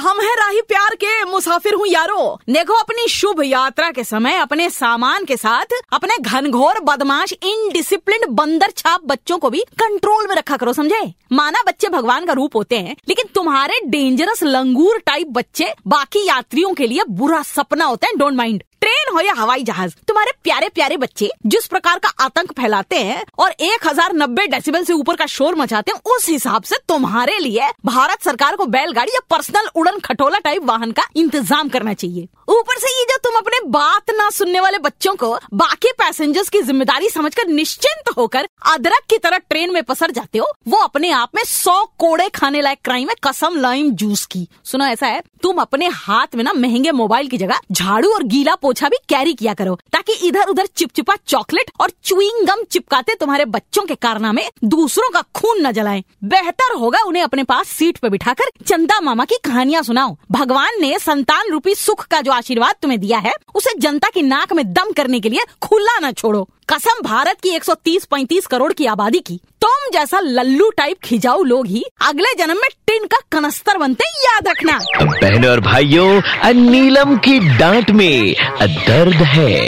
हम 0.00 0.20
है 0.20 0.34
राही 0.34 0.60
प्यार 0.60 0.94
के 0.94 1.24
मुसाफिर 1.24 1.74
हूँ 1.74 1.86
यारो। 1.86 2.38
देखो 2.50 2.74
अपनी 2.74 3.06
शुभ 3.08 3.42
यात्रा 3.44 3.90
के 3.90 4.04
समय, 4.04 4.36
अपने 4.36 4.68
सामान 4.70 5.24
के 5.24 5.36
साथ, 5.36 5.74
अपने 5.92 6.16
घनघोर, 6.20 6.80
बदमाश 6.80 7.32
इनडिसिप्लिन 7.32 8.26
बंदर 8.30 8.70
छाप 8.70 9.00
बच्चों 9.04 9.38
को 9.38 9.50
भी 9.50 9.60
कंट्रोल 9.78 10.28
में 10.28 10.34
रखा 10.36 10.56
करो, 10.56 10.72
समझे? 10.72 11.12
माना 11.32 11.62
बच्चे 11.66 11.88
भगवान 11.88 12.26
का 12.26 12.32
रूप 12.32 12.56
होते 12.56 12.78
हैं, 12.78 12.96
लेकिन 13.08 13.28
तुम्हारे 13.34 13.80
डेंजरस 13.86 14.42
लंगूर 14.42 14.98
टाइप 14.98 15.28
बच्चे 15.28 15.72
बाकी 15.86 16.26
यात्रियों 16.26 16.74
के 16.74 16.86
लिए 16.86 17.04
बुरा 17.10 17.42
सपना 17.42 17.84
होता 17.84 18.06
है 18.06 18.16
डोंट 18.16 18.34
माइंड 18.34 18.62
हो 19.10 19.20
या 19.20 19.32
हवाई 19.32 19.62
जहाज़? 19.62 19.94
तुम्हारे 20.08 20.32
प्यारे 20.44 20.68
प्यारे 20.68 20.96
बच्चे, 20.96 21.30
जिस 21.46 21.66
प्रकार 21.66 21.98
का 21.98 22.08
आतंक 22.20 22.52
फैलाते 22.52 22.96
हैं 22.96 23.24
और 23.38 23.50
एक 23.50 23.86
हज़ार 23.86 24.14
नब्बे 24.14 24.46
डेसीबल 24.46 24.84
से 24.84 24.92
ऊपर 24.92 25.16
का 25.16 25.26
शोर 25.28 25.54
मचाते 25.54 25.92
हैं, 25.92 26.00
उस 26.06 26.28
हिसाब 26.28 26.62
से 26.62 26.76
तुम्हारे 26.88 27.38
लिए 27.38 27.70
भारत 27.86 28.22
सरकार 28.22 28.56
को 28.56 28.66
बैलगाड़ी 28.68 29.12
या 29.12 29.20
पर्सनल 29.30 29.68
उड़न 29.76 29.98
खटोला 30.00 30.38
टाइप 30.38 30.64
वाहन 30.64 30.92
का 30.92 31.02
इंतज़ाम 31.16 31.68
करना 31.68 31.94
चाहिए। 31.94 32.28
ऊपर 32.50 32.78
से 32.78 32.88
ये 32.90 33.04
जो 33.04 33.16
तुम 33.30 33.38
अपने 33.38 33.58
बात 33.70 34.10
ना 34.10 34.28
सुनने 34.30 34.60
वाले 34.60 34.78
बच्चों 34.78 35.14
को 35.14 35.28
बाकी 35.54 35.90
पैसेंजर्स 35.98 36.48
की 36.48 36.60
ज़िम्मेदारी 36.62 37.08
समझकर 37.08 37.48
निश्चिंत 37.48 38.08
होकर 38.16 38.48
अदरक 38.66 39.04
की 39.10 39.18
तरह 39.18 39.38
ट्रेन 39.40 39.72
में 39.72 39.82
पसर 39.82 40.10
जाते 40.10 40.38
हो। 40.38 40.46
वो 40.68 40.78
अपने 40.78 41.10
आप 41.10 41.30
में 41.34 41.42
सौ 41.44 41.84
कोड़े 41.98 42.28
खाने 42.28 42.60
लायक 42.60 42.78
क्राइम 42.84 43.08
है, 43.08 43.14
कसम 43.24 43.56
लाइम 43.56 43.90
जूस 43.92 44.24
की। 44.26 44.46
सुनो, 44.64 44.84
ऐसा 44.84 45.06
है, 45.06 45.22
तुम 45.42 45.58
अपने 45.58 45.88
हाथ 45.88 46.34
में 46.36 46.42
ना 46.44 46.52
महँगे 46.52 46.92
मोबाइल 46.92 47.28
की 47.28 47.38
जगह 47.38 47.60
झाड़ू 47.72 48.12
और 48.14 48.22
गीला 48.24 48.54
पोछा 48.56 48.88
भी 48.88 48.96
कैरी 49.08 49.34
किया 49.34 49.54
करो, 49.54 49.78
ताकि 49.92 50.12
इधर 50.28 50.48
उधर 50.48 50.66
चिपचिपा 50.66 51.16
चॉकलेट 51.26 51.70
और 51.80 51.90
चुईंग 52.04 52.46
गम 52.46 52.64
चिपकाते 52.64 53.14
तुम्हारे 53.14 53.44
बच्चों 53.46 53.82
के 53.82 53.94
कारनामे 53.96 54.48
दूसरों 54.66 55.10
का 55.10 55.22
खून 55.34 55.66
न 55.66 55.72
जलाएँ। 55.72 56.02
बेहतर 56.26 56.74
होगा 56.74 57.02
उन्हें 57.02 57.22
अपने 57.22 57.44
पास 57.44 57.68
सीट 57.68 57.98
पे 57.98 58.08
बिठाकर 58.08 58.50
चंदा 58.66 59.00
मामा 59.00 59.24
की 59.24 59.38
कहानियाँ 59.44 59.82
सुनाओ। 59.82 60.16
भगवान 60.32 60.80
ने 60.80 60.98
संतान 60.98 61.50
रूपी 61.52 61.74
सुख 61.76 62.06
का 62.06 62.20
जो 62.20 62.32
आशीर्वाद 62.32 62.74
तुम्हें 62.82 63.00
दिया 63.00 63.18
है 63.20 63.32
उसे 63.54 63.78
जनता 63.78 64.08
की 64.08 64.22
नाक 64.22 64.52
में 64.52 64.64
दम 64.72 64.92
करने 64.96 65.20
के 65.20 65.28
लिए 65.28 65.44
खुला 65.62 65.98
न 65.98 66.12
छोड़ो। 66.12 66.42
कसम 66.68 67.02
भारत 67.04 67.40
की 67.42 67.50
130-35 67.50 68.46
करोड़ 68.46 68.72
की 68.72 68.86
आबादी 68.86 69.18
की। 69.18 69.40
तुम 69.62 69.90
जैसा 69.92 70.20
लल्लू 70.20 70.70
टाइप 70.70 70.96
खिजाऊ 71.04 71.42
लोग 71.44 71.66
ही 71.66 71.84
अगले 72.02 72.34
जन्म 72.38 72.56
में 72.56 72.68
टिन 72.86 73.06
का 73.06 73.18
कनस्तर 73.32 73.78
बनते 73.78 74.04
याद 74.24 74.48
रखना। 74.48 74.78
बहनों 75.02 75.50
और 75.50 75.60
भाइयों 75.60 76.52
नीलम 76.54 77.16
की 77.18 77.38
डांट 77.58 77.90
में 77.90 78.34
दर्द 78.62 79.22
है। 79.26 79.58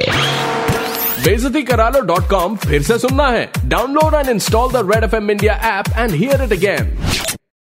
बेजती 1.24 1.62
करा 1.62 1.88
लो 1.88 2.00
डॉट 2.06 2.30
कॉम 2.30 2.56
फिर 2.56 2.82
से 2.82 2.98
सुनना 2.98 3.28
है। 3.28 3.50
Download 3.66 4.14
and 4.14 4.28
install 4.28 4.72
the 4.72 4.88
red 4.92 5.04
F 5.04 5.16
M 5.16 5.30
India 5.30 5.54
app 5.78 5.92
and 5.98 6.14
hear 6.14 6.42
it 6.44 6.52
again. 6.52 6.96